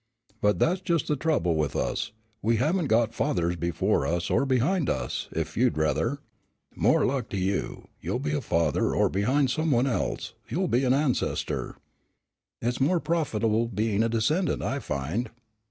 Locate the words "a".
8.33-8.41, 14.01-14.09